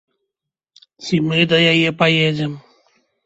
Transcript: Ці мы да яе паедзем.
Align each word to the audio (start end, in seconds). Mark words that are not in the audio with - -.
Ці 1.03 1.19
мы 1.27 1.39
да 1.53 1.57
яе 1.73 1.89
паедзем. 2.01 2.53